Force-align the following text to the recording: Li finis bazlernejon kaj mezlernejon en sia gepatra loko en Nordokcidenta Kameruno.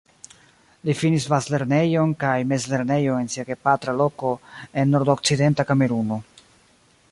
Li 0.87 0.93
finis 1.01 1.27
bazlernejon 1.33 2.15
kaj 2.23 2.31
mezlernejon 2.53 3.21
en 3.25 3.29
sia 3.35 3.45
gepatra 3.51 3.95
loko 4.01 4.31
en 4.83 4.93
Nordokcidenta 4.97 5.71
Kameruno. 5.73 6.21